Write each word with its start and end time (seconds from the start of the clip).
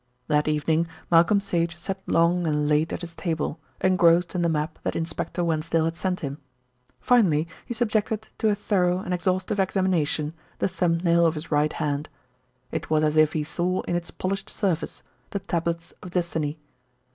That 0.27 0.47
evening 0.47 0.87
Malcolm 1.11 1.39
Sage 1.39 1.75
sat 1.77 2.01
long 2.07 2.47
and 2.47 2.67
late 2.67 2.91
at 2.91 3.01
his 3.01 3.13
table, 3.13 3.59
engrossed 3.81 4.33
in 4.33 4.41
the 4.41 4.49
map 4.49 4.79
that 4.81 4.95
Inspector 4.95 5.39
Wensdale 5.43 5.85
had 5.85 5.95
sent 5.95 6.21
him. 6.21 6.39
Finally 6.99 7.47
he 7.67 7.75
subjected 7.75 8.27
to 8.39 8.49
a 8.49 8.55
thorough 8.55 8.97
and 8.97 9.13
exhaustive 9.13 9.59
examination 9.59 10.33
the 10.57 10.67
thumb 10.67 10.97
nail 11.03 11.23
of 11.27 11.35
his 11.35 11.51
right 11.51 11.73
hand. 11.73 12.09
It 12.71 12.89
was 12.89 13.03
as 13.03 13.15
if 13.15 13.33
he 13.33 13.43
saw 13.43 13.81
in 13.81 13.95
its 13.95 14.09
polished 14.09 14.49
surface 14.49 15.03
the 15.29 15.37
tablets 15.39 15.93
of 16.01 16.09
destiny. 16.09 16.57